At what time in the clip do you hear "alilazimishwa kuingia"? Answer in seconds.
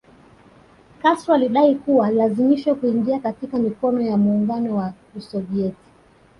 2.07-3.19